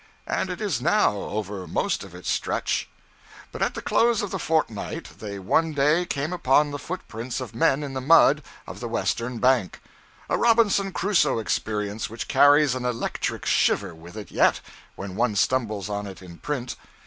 [0.25, 2.89] And it is now, over most of its stretch.
[3.51, 7.53] But at the close of the fortnight they one day came upon the footprints of
[7.53, 9.79] men in the mud of the western bank
[10.27, 14.59] a Robinson Crusoe experience which carries an electric shiver with it yet,
[14.95, 16.75] when one stumbles on it in print.